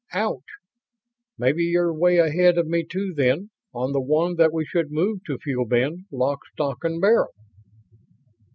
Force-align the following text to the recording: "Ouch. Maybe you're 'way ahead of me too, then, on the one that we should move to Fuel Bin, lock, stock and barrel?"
"Ouch. 0.15 0.41
Maybe 1.37 1.63
you're 1.63 1.93
'way 1.93 2.17
ahead 2.17 2.57
of 2.57 2.65
me 2.65 2.83
too, 2.83 3.13
then, 3.15 3.51
on 3.71 3.91
the 3.91 4.01
one 4.01 4.33
that 4.37 4.51
we 4.51 4.65
should 4.65 4.89
move 4.91 5.19
to 5.27 5.37
Fuel 5.37 5.67
Bin, 5.67 6.05
lock, 6.11 6.39
stock 6.53 6.83
and 6.83 6.99
barrel?" 6.99 7.33